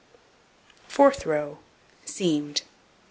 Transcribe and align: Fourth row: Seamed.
Fourth 0.87 1.27
row: 1.27 1.59
Seamed. 2.05 2.63